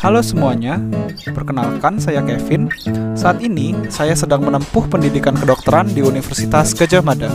[0.00, 0.80] Halo semuanya,
[1.36, 2.72] perkenalkan saya Kevin.
[3.12, 7.28] Saat ini saya sedang menempuh pendidikan kedokteran di Universitas Gajah Mada.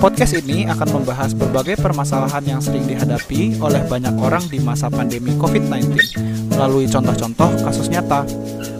[0.00, 5.36] Podcast ini akan membahas berbagai permasalahan yang sering dihadapi oleh banyak orang di masa pandemi
[5.36, 6.16] COVID-19
[6.48, 8.24] melalui contoh-contoh kasus nyata.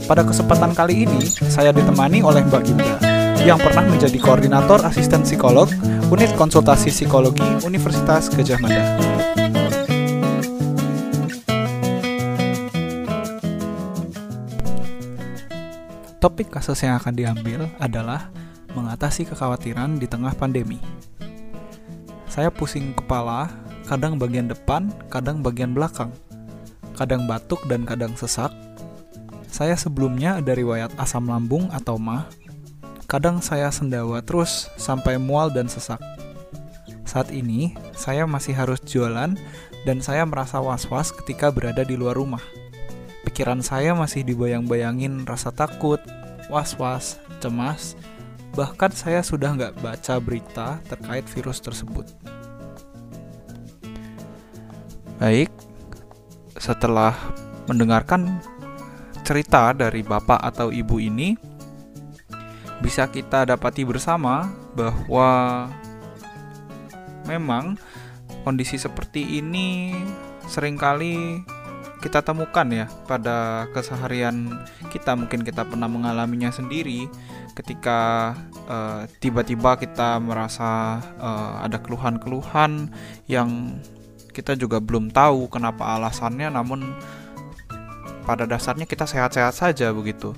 [0.09, 2.96] Pada kesempatan kali ini, saya ditemani oleh Mbak Ginda
[3.45, 5.69] yang pernah menjadi koordinator asisten psikolog
[6.12, 8.84] Unit Konsultasi Psikologi Universitas Gajah Mada.
[16.20, 18.29] Topik kasus yang akan diambil adalah
[18.77, 20.77] mengatasi kekhawatiran di tengah pandemi.
[22.29, 23.48] Saya pusing kepala,
[23.88, 26.12] kadang bagian depan, kadang bagian belakang,
[27.01, 28.52] kadang batuk dan kadang sesak.
[29.48, 32.29] Saya sebelumnya ada riwayat asam lambung atau mah,
[33.05, 36.01] kadang saya sendawa terus sampai mual dan sesak.
[37.05, 39.37] Saat ini, saya masih harus jualan
[39.85, 42.43] dan saya merasa was-was ketika berada di luar rumah.
[43.23, 46.01] Pikiran saya masih dibayang-bayangin rasa takut,
[46.49, 47.95] was-was, cemas,
[48.57, 52.09] bahkan saya sudah nggak baca berita terkait virus tersebut.
[55.21, 55.49] Baik,
[56.59, 57.15] setelah
[57.71, 58.43] mendengarkan
[59.24, 61.54] cerita dari bapak atau ibu ini,
[62.85, 65.72] bisa kita dapati bersama bahwa
[67.25, 67.81] memang
[68.44, 69.97] kondisi seperti ini
[70.44, 71.41] sering kali
[72.05, 74.53] kita temukan ya pada keseharian
[74.93, 75.16] kita.
[75.16, 77.09] Mungkin kita pernah mengalaminya sendiri
[77.56, 78.37] ketika
[78.69, 82.93] uh, tiba-tiba kita merasa uh, ada keluhan-keluhan
[83.25, 83.81] yang
[84.37, 86.53] kita juga belum tahu kenapa alasannya.
[86.53, 86.84] Namun
[88.28, 90.37] pada dasarnya kita sehat-sehat saja begitu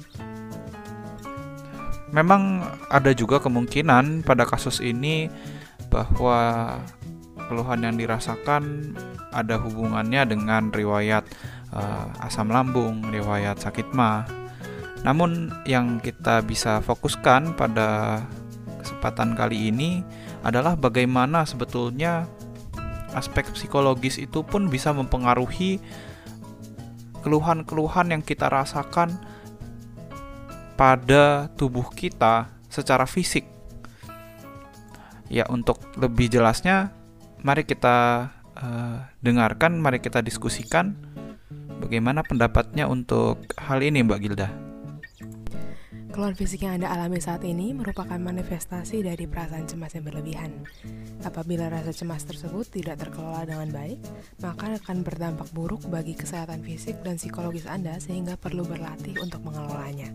[2.17, 5.29] memang ada juga kemungkinan pada kasus ini
[5.93, 6.81] bahwa
[7.53, 8.97] keluhan yang dirasakan
[9.37, 11.29] ada hubungannya dengan riwayat
[11.77, 14.25] uh, asam lambung, riwayat sakit mah.
[15.05, 18.19] Namun yang kita bisa fokuskan pada
[18.81, 20.01] kesempatan kali ini
[20.41, 22.25] adalah bagaimana sebetulnya
[23.13, 25.79] aspek psikologis itu pun bisa mempengaruhi
[27.23, 29.15] keluhan-keluhan yang kita rasakan
[30.77, 33.49] pada tubuh kita secara fisik.
[35.27, 36.95] Ya, untuk lebih jelasnya,
[37.43, 40.95] mari kita uh, dengarkan, mari kita diskusikan
[41.77, 44.49] Bagaimana pendapatnya untuk hal ini Mbak Gilda?
[46.17, 50.65] Keluhan fisik yang Anda alami saat ini merupakan manifestasi dari perasaan cemas yang berlebihan.
[51.21, 54.01] Apabila rasa cemas tersebut tidak terkelola dengan baik,
[54.41, 60.09] maka akan berdampak buruk bagi kesehatan fisik dan psikologis Anda sehingga perlu berlatih untuk mengelolanya.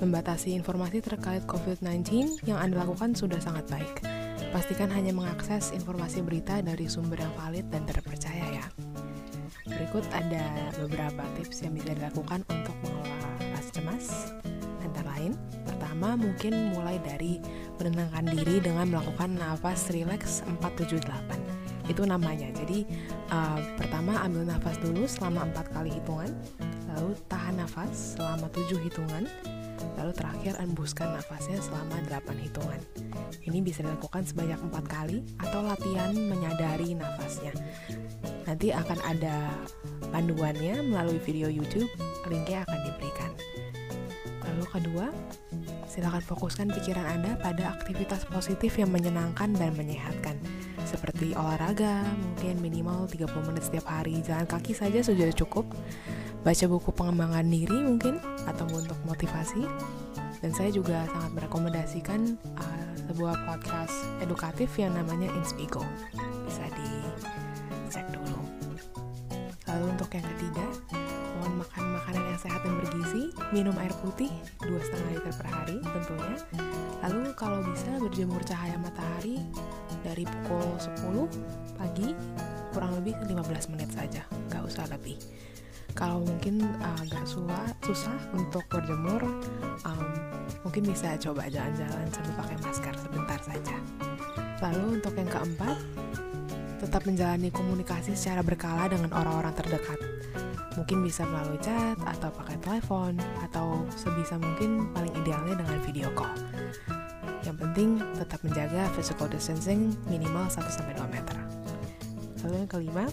[0.00, 4.00] Membatasi informasi terkait COVID-19 yang Anda lakukan sudah sangat baik.
[4.56, 8.66] Pastikan hanya mengakses informasi berita dari sumber yang valid dan terpercaya ya.
[9.68, 13.20] Berikut ada beberapa tips yang bisa dilakukan untuk mengelola
[13.52, 14.39] rasa cemas.
[15.20, 15.36] Lain,
[15.68, 17.44] pertama mungkin mulai dari
[17.76, 21.92] menenangkan diri dengan melakukan nafas relax 478.
[21.92, 22.48] Itu namanya.
[22.56, 22.88] Jadi
[23.28, 26.32] uh, pertama ambil nafas dulu selama 4 kali hitungan,
[26.96, 29.28] lalu tahan nafas selama 7 hitungan,
[30.00, 32.80] lalu terakhir embuskan nafasnya selama 8 hitungan.
[33.44, 37.52] Ini bisa dilakukan sebanyak 4 kali atau latihan menyadari nafasnya.
[38.48, 39.52] Nanti akan ada
[40.08, 41.92] panduannya melalui video YouTube,
[42.24, 42.79] linknya akan.
[44.70, 45.10] Kedua,
[45.90, 50.38] silakan fokuskan pikiran Anda pada aktivitas positif yang menyenangkan dan menyehatkan.
[50.86, 55.66] Seperti olahraga, mungkin minimal 30 menit setiap hari, jalan kaki saja sudah cukup.
[56.46, 59.66] Baca buku pengembangan diri mungkin, atau untuk motivasi.
[60.38, 65.82] Dan saya juga sangat merekomendasikan uh, sebuah podcast edukatif yang namanya Inspigo.
[73.50, 74.30] Minum air putih
[74.62, 76.38] 2,5 liter per hari tentunya.
[77.02, 79.42] Lalu kalau bisa berjemur cahaya matahari
[80.06, 82.14] dari pukul 10 pagi
[82.70, 85.18] kurang lebih 15 menit saja, nggak usah lebih.
[85.98, 86.62] Kalau mungkin
[87.02, 89.26] agak susah, susah untuk berjemur,
[89.82, 90.02] um,
[90.62, 93.76] mungkin bisa coba jalan-jalan sambil pakai masker sebentar saja.
[94.62, 95.76] Lalu untuk yang keempat,
[96.78, 99.98] tetap menjalani komunikasi secara berkala dengan orang-orang terdekat.
[100.78, 106.30] Mungkin bisa melalui chat atau pakai telepon atau sebisa mungkin paling idealnya dengan video call.
[107.42, 111.36] Yang penting tetap menjaga physical distancing minimal 1-2 meter.
[112.46, 113.04] Lalu yang kelima,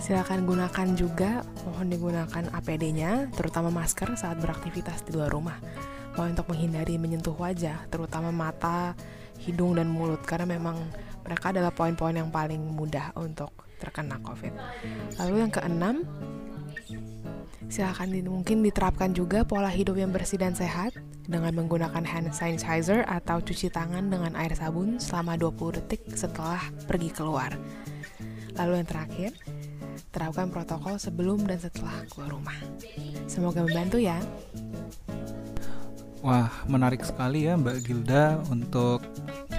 [0.00, 5.58] silakan gunakan juga, mohon digunakan APD-nya, terutama masker saat beraktivitas di luar rumah.
[6.16, 8.96] Mau untuk menghindari menyentuh wajah, terutama mata,
[9.44, 10.80] hidung dan mulut karena memang
[11.26, 14.52] Mereka adalah poin-poin yang paling mudah untuk terkena COVID.
[15.20, 16.04] Lalu yang keenam,
[17.66, 20.94] silahkan mungkin diterapkan juga pola hidup yang bersih dan sehat
[21.26, 27.10] dengan menggunakan hand sanitizer atau cuci tangan dengan air sabun selama 20 detik setelah pergi
[27.10, 27.52] keluar.
[28.56, 29.30] Lalu yang terakhir,
[30.14, 32.56] terapkan protokol sebelum dan setelah keluar rumah.
[33.28, 34.16] Semoga membantu ya.
[36.24, 39.04] Wah, menarik sekali ya Mbak Gilda untuk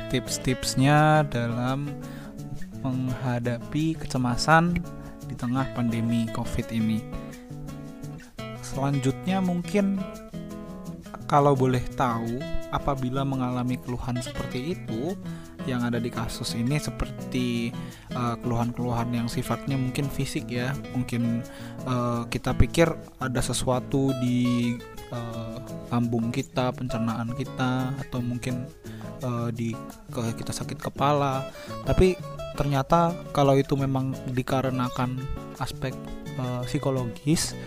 [0.10, 1.92] tips-tipsnya dalam
[2.82, 4.82] menghadapi kecemasan
[5.28, 7.04] di tengah pandemi COVID ini.
[8.64, 9.98] Selanjutnya mungkin
[11.28, 12.40] kalau boleh tahu
[12.72, 15.16] apabila mengalami keluhan seperti itu
[15.68, 17.76] yang ada di kasus ini seperti
[18.16, 20.72] uh, keluhan-keluhan yang sifatnya mungkin fisik ya.
[20.96, 21.44] Mungkin
[21.84, 22.88] uh, kita pikir
[23.20, 24.74] ada sesuatu di
[25.12, 25.60] uh,
[25.92, 28.66] lambung kita pencernaan kita atau mungkin
[29.58, 29.74] di
[30.14, 31.42] kita sakit kepala.
[31.90, 32.14] Tapi
[32.54, 35.18] ternyata kalau itu memang dikarenakan
[35.58, 35.90] aspek
[36.70, 37.58] psikologis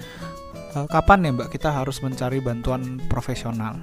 [0.70, 3.74] kapan ya mbak kita harus mencari bantuan profesional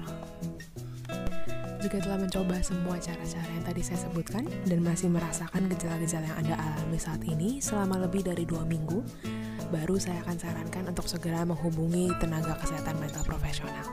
[1.88, 6.54] juga telah mencoba semua cara-cara yang tadi saya sebutkan dan masih merasakan gejala-gejala yang Anda
[6.60, 9.00] alami saat ini selama lebih dari dua minggu,
[9.72, 13.88] baru saya akan sarankan untuk segera menghubungi tenaga kesehatan mental profesional.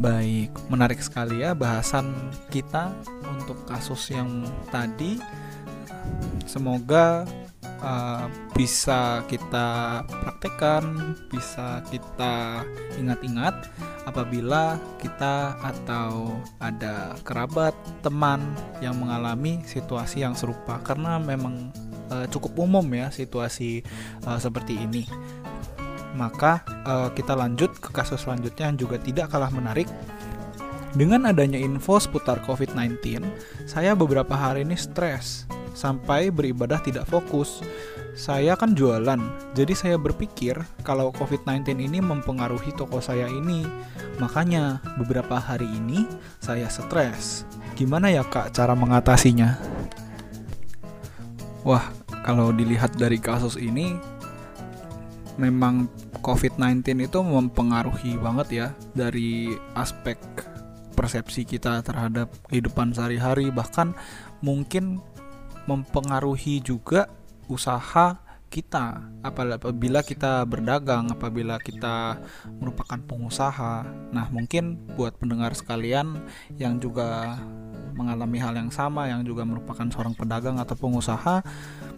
[0.00, 2.08] Baik, menarik sekali ya bahasan
[2.48, 2.96] kita
[3.28, 5.20] untuk kasus yang tadi.
[6.48, 7.28] Semoga
[7.84, 12.64] uh, bisa kita praktekkan, bisa kita
[12.96, 13.68] ingat-ingat
[14.04, 17.72] apabila kita atau ada kerabat,
[18.04, 18.40] teman
[18.84, 21.72] yang mengalami situasi yang serupa karena memang
[22.12, 23.84] uh, cukup umum ya situasi
[24.28, 25.08] uh, seperti ini.
[26.14, 29.90] Maka uh, kita lanjut ke kasus selanjutnya yang juga tidak kalah menarik.
[30.94, 33.26] Dengan adanya info seputar COVID-19,
[33.66, 35.42] saya beberapa hari ini stres
[35.74, 37.60] sampai beribadah tidak fokus
[38.14, 39.18] saya kan jualan,
[39.58, 40.54] jadi saya berpikir
[40.86, 43.66] kalau COVID-19 ini mempengaruhi toko saya ini.
[44.22, 46.06] Makanya beberapa hari ini
[46.38, 47.42] saya stres.
[47.74, 49.58] Gimana ya kak cara mengatasinya?
[51.66, 51.90] Wah,
[52.22, 53.98] kalau dilihat dari kasus ini,
[55.34, 55.90] memang
[56.22, 60.22] COVID-19 itu mempengaruhi banget ya dari aspek
[60.94, 63.90] persepsi kita terhadap kehidupan sehari-hari, bahkan
[64.38, 65.02] mungkin
[65.64, 67.08] mempengaruhi juga
[67.48, 68.24] usaha
[68.54, 69.02] kita.
[69.26, 72.22] Apabila kita berdagang apabila kita
[72.62, 73.82] merupakan pengusaha.
[74.14, 76.22] Nah mungkin buat pendengar sekalian
[76.54, 77.34] yang juga
[77.94, 81.46] mengalami hal yang sama yang juga merupakan seorang pedagang atau pengusaha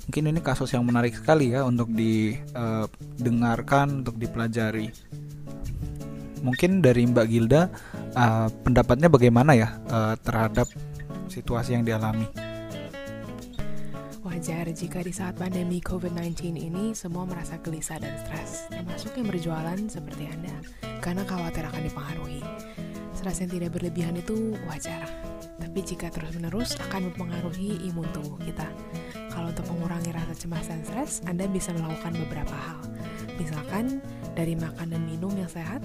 [0.04, 4.92] mungkin ini kasus yang menarik sekali ya untuk didengarkan uh, untuk dipelajari.
[6.44, 7.72] Mungkin dari Mbak Gilda
[8.12, 10.68] uh, pendapatnya bagaimana ya uh, terhadap
[11.32, 12.45] situasi yang dialami
[14.37, 19.81] Wajar jika di saat pandemi COVID-19 ini semua merasa gelisah dan stres, termasuk yang berjualan
[19.88, 20.53] seperti Anda,
[21.00, 22.44] karena khawatir akan dipengaruhi.
[23.17, 25.09] Stres yang tidak berlebihan itu wajar,
[25.56, 28.69] tapi jika terus-menerus akan mempengaruhi imun tubuh kita.
[29.33, 32.85] Kalau untuk mengurangi rasa cemas dan stres, Anda bisa melakukan beberapa hal.
[33.41, 34.05] Misalkan
[34.37, 35.81] dari makan dan minum yang sehat,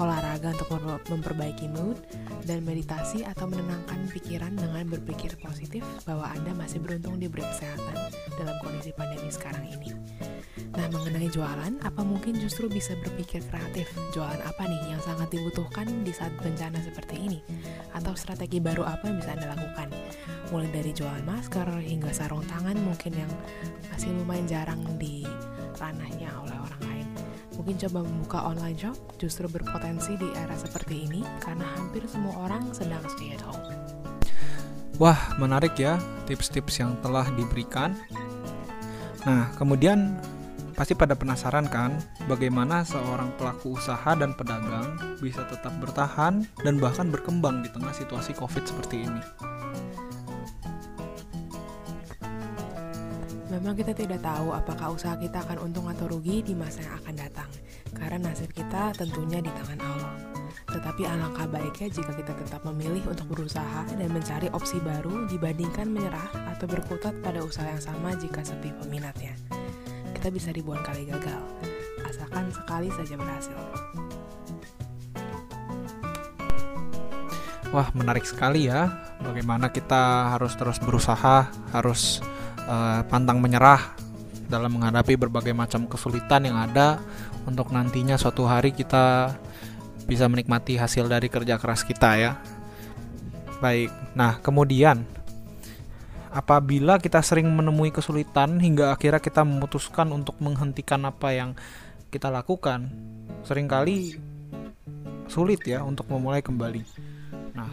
[0.00, 0.80] olahraga untuk
[1.12, 2.00] memperbaiki mood,
[2.48, 7.96] dan meditasi atau menenangkan pikiran dengan berpikir positif bahwa Anda masih beruntung diberi kesehatan
[8.40, 9.92] dalam kondisi pandemi sekarang ini.
[10.70, 13.90] Nah, mengenai jualan, apa mungkin justru bisa berpikir kreatif?
[14.16, 17.38] Jualan apa nih yang sangat dibutuhkan di saat bencana seperti ini?
[17.92, 19.92] Atau strategi baru apa yang bisa Anda lakukan?
[20.54, 23.30] Mulai dari jualan masker hingga sarung tangan mungkin yang
[23.92, 25.26] masih lumayan jarang di
[25.76, 26.99] ranahnya oleh orang lain.
[27.60, 32.72] Mungkin coba membuka online shop justru berpotensi di era seperti ini karena hampir semua orang
[32.72, 33.60] sedang stay at home.
[34.96, 37.92] Wah, menarik ya tips-tips yang telah diberikan.
[39.28, 40.16] Nah, kemudian
[40.72, 47.12] pasti pada penasaran kan bagaimana seorang pelaku usaha dan pedagang bisa tetap bertahan dan bahkan
[47.12, 49.20] berkembang di tengah situasi Covid seperti ini.
[53.50, 57.14] Memang kita tidak tahu apakah usaha kita akan untung atau rugi di masa yang akan
[57.18, 57.49] datang,
[58.00, 60.14] karena nasib kita tentunya di tangan Allah.
[60.70, 66.56] Tetapi alangkah baiknya jika kita tetap memilih untuk berusaha dan mencari opsi baru dibandingkan menyerah
[66.56, 69.36] atau berkutat pada usaha yang sama jika sepi peminatnya.
[70.16, 71.42] Kita bisa ribuan kali gagal,
[72.08, 73.56] asalkan sekali saja berhasil.
[77.70, 78.90] Wah, menarik sekali ya.
[79.22, 82.18] Bagaimana kita harus terus berusaha, harus
[82.66, 84.09] uh, pantang menyerah
[84.50, 86.98] dalam menghadapi berbagai macam kesulitan yang ada
[87.46, 89.38] untuk nantinya suatu hari kita
[90.10, 92.32] bisa menikmati hasil dari kerja keras kita ya.
[93.62, 93.94] Baik.
[94.18, 95.06] Nah, kemudian
[96.34, 101.54] apabila kita sering menemui kesulitan hingga akhirnya kita memutuskan untuk menghentikan apa yang
[102.10, 102.90] kita lakukan,
[103.46, 104.18] sering kali
[105.30, 106.82] sulit ya untuk memulai kembali.
[107.54, 107.70] Nah,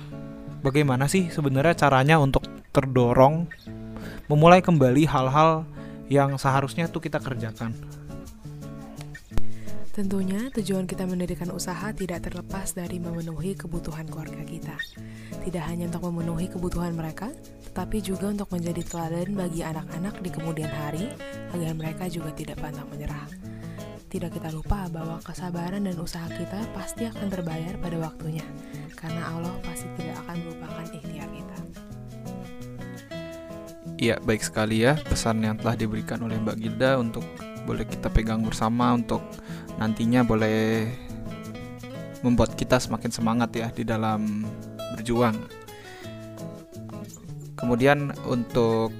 [0.61, 3.49] bagaimana sih sebenarnya caranya untuk terdorong
[4.29, 5.65] memulai kembali hal-hal
[6.07, 7.75] yang seharusnya tuh kita kerjakan?
[9.97, 14.77] Tentunya tujuan kita mendirikan usaha tidak terlepas dari memenuhi kebutuhan keluarga kita.
[15.41, 17.33] Tidak hanya untuk memenuhi kebutuhan mereka,
[17.73, 21.09] tetapi juga untuk menjadi teladan bagi anak-anak di kemudian hari
[21.49, 23.25] agar mereka juga tidak pantang menyerah.
[24.05, 28.45] Tidak kita lupa bahwa kesabaran dan usaha kita pasti akan terbayar pada waktunya,
[28.93, 30.36] karena Allah pasti tidak akan
[33.97, 37.25] Iya, baik sekali ya pesan yang telah diberikan oleh Mbak Gilda untuk
[37.65, 39.25] boleh kita pegang bersama untuk
[39.81, 40.85] nantinya boleh
[42.21, 44.45] membuat kita semakin semangat ya di dalam
[44.93, 45.33] berjuang.
[47.57, 48.93] Kemudian untuk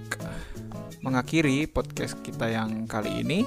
[1.05, 3.45] mengakhiri podcast kita yang kali ini,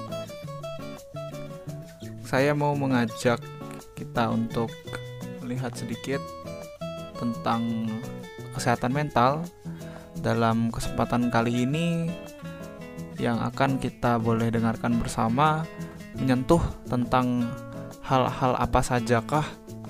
[2.23, 3.43] saya mau mengajak
[3.99, 4.71] kita untuk
[5.43, 6.23] melihat sedikit
[7.19, 7.91] tentang
[8.55, 9.43] kesehatan mental
[10.21, 12.09] dalam kesempatan kali ini
[13.17, 15.65] yang akan kita boleh dengarkan bersama
[16.17, 17.49] menyentuh tentang
[18.05, 19.45] hal-hal apa sajakah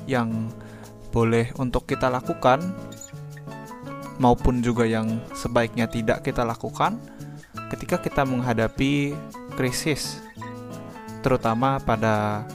[0.08, 0.52] yang
[1.12, 2.64] boleh untuk kita lakukan
[4.20, 7.00] maupun juga yang sebaiknya tidak kita lakukan
[7.72, 9.16] ketika kita menghadapi
[9.56, 10.24] krisis
[11.24, 12.48] terutama pada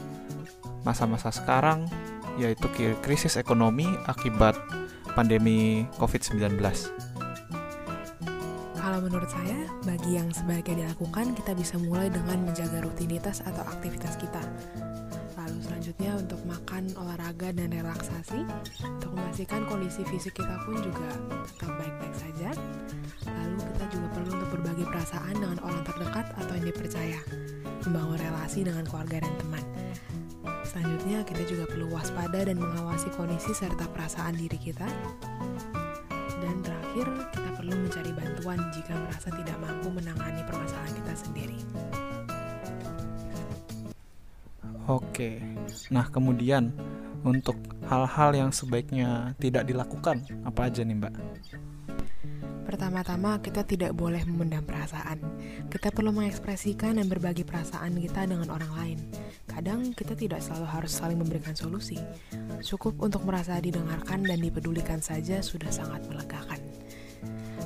[0.85, 1.89] masa-masa sekarang
[2.37, 2.69] yaitu
[3.01, 4.55] krisis ekonomi akibat
[5.17, 6.61] pandemi COVID-19.
[8.87, 14.15] Kalau menurut saya, bagi yang sebaiknya dilakukan, kita bisa mulai dengan menjaga rutinitas atau aktivitas
[14.15, 14.39] kita.
[15.35, 18.47] Lalu selanjutnya untuk makan, olahraga, dan relaksasi,
[18.87, 21.19] untuk memastikan kondisi fisik kita pun juga
[21.51, 22.55] tetap baik-baik saja.
[23.27, 27.21] Lalu kita juga perlu untuk berbagi perasaan dengan orang terdekat atau yang dipercaya,
[27.91, 29.65] membangun relasi dengan keluarga dan teman.
[30.63, 34.87] Selanjutnya, kita juga perlu waspada dan mengawasi kondisi serta perasaan diri kita.
[36.47, 41.59] Dan terakhir, kita perlu mencari bantuan jika merasa tidak mampu menangani permasalahan kita sendiri.
[44.87, 45.43] Oke,
[45.91, 46.71] nah kemudian
[47.27, 47.59] untuk
[47.91, 51.15] hal-hal yang sebaiknya tidak dilakukan, apa aja nih Mbak?
[52.67, 55.19] Pertama-tama, kita tidak boleh memendam perasaan.
[55.67, 58.99] Kita perlu mengekspresikan dan berbagi perasaan kita dengan orang lain.
[59.57, 61.97] Kadang kita tidak selalu harus saling memberikan solusi.
[62.61, 66.61] Cukup untuk merasa didengarkan dan dipedulikan saja sudah sangat melegakan.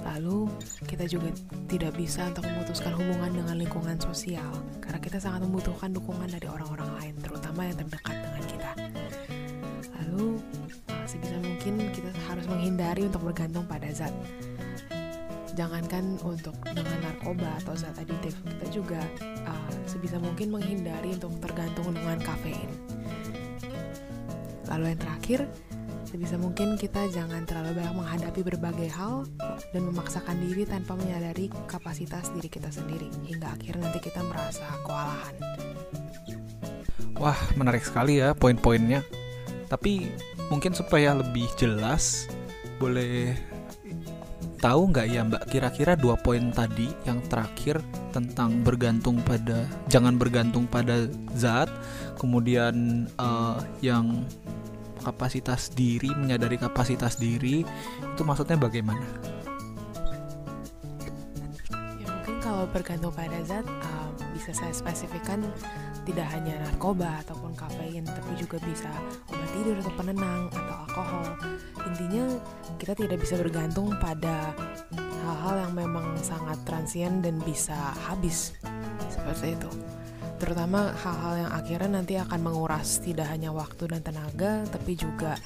[0.07, 0.47] Lalu,
[0.87, 1.35] kita juga
[1.67, 6.91] tidak bisa untuk memutuskan hubungan dengan lingkungan sosial, karena kita sangat membutuhkan dukungan dari orang-orang
[6.95, 8.71] lain, terutama yang terdekat dengan kita.
[9.99, 10.39] Lalu,
[11.11, 14.15] sebisa mungkin kita harus menghindari untuk bergantung pada zat.
[15.61, 19.05] Jangankan untuk dengan narkoba atau zat aditif, kita juga
[19.45, 22.73] uh, sebisa mungkin menghindari untuk tergantung dengan kafein.
[24.73, 25.45] Lalu yang terakhir,
[26.09, 29.29] sebisa mungkin kita jangan terlalu banyak menghadapi berbagai hal
[29.77, 35.35] dan memaksakan diri tanpa menyadari kapasitas diri kita sendiri hingga akhirnya nanti kita merasa kewalahan.
[37.21, 39.05] Wah, menarik sekali ya poin-poinnya.
[39.69, 40.09] Tapi
[40.49, 42.33] mungkin supaya lebih jelas,
[42.81, 43.37] boleh
[44.61, 47.81] tahu nggak ya Mbak kira-kira dua poin tadi yang terakhir
[48.13, 51.73] tentang bergantung pada jangan bergantung pada zat,
[52.21, 54.23] kemudian uh, yang
[55.01, 57.65] kapasitas diri, menyadari kapasitas diri,
[58.05, 59.09] itu maksudnya bagaimana?
[61.73, 65.41] Ya mungkin kalau bergantung pada zat uh, bisa saya spesifikkan
[66.11, 68.91] tidak hanya narkoba ataupun kafein, tapi juga bisa
[69.31, 71.29] obat tidur atau penenang atau alkohol.
[71.87, 72.25] Intinya
[72.77, 74.51] kita tidak bisa bergantung pada
[75.25, 77.77] hal-hal yang memang sangat transien dan bisa
[78.11, 78.57] habis
[79.09, 79.71] seperti itu
[80.41, 85.37] terutama hal-hal yang akhirnya nanti akan menguras tidak hanya waktu dan tenaga tapi juga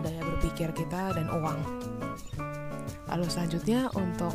[0.00, 1.60] daya berpikir kita dan uang
[3.12, 4.32] lalu selanjutnya untuk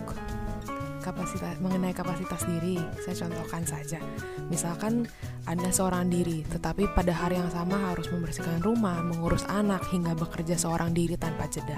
[1.05, 4.01] kapasitas mengenai kapasitas diri saya contohkan saja.
[4.49, 5.05] Misalkan
[5.45, 10.57] anda seorang diri tetapi pada hari yang sama harus membersihkan rumah mengurus anak hingga bekerja
[10.57, 11.77] seorang diri tanpa jeda.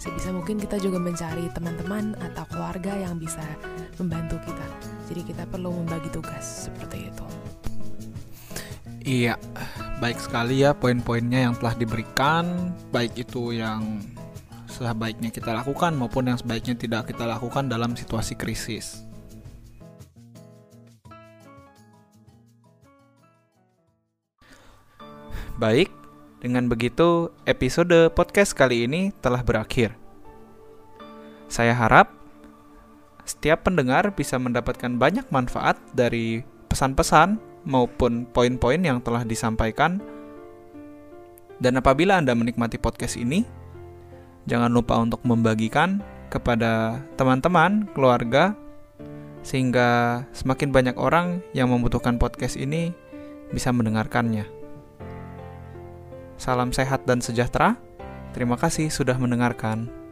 [0.00, 3.44] Sebisa mungkin kita juga mencari teman-teman atau keluarga yang bisa
[4.00, 4.66] membantu kita.
[5.12, 7.26] Jadi kita perlu membagi tugas seperti itu.
[9.04, 9.36] Iya,
[10.00, 14.00] baik sekali ya poin-poinnya yang telah diberikan, baik itu yang
[14.74, 19.06] sebaiknya kita lakukan maupun yang sebaiknya tidak kita lakukan dalam situasi krisis.
[25.54, 25.86] Baik,
[26.42, 29.94] dengan begitu episode podcast kali ini telah berakhir.
[31.46, 32.10] Saya harap
[33.22, 40.02] setiap pendengar bisa mendapatkan banyak manfaat dari pesan-pesan maupun poin-poin yang telah disampaikan.
[41.62, 43.63] Dan apabila Anda menikmati podcast ini,
[44.44, 48.58] jangan lupa untuk membagikan kepada teman-teman, keluarga,
[49.44, 52.90] sehingga semakin banyak orang yang membutuhkan podcast ini
[53.52, 54.48] bisa mendengarkannya.
[56.40, 57.78] Salam sehat dan sejahtera.
[58.34, 60.03] Terima kasih sudah mendengarkan.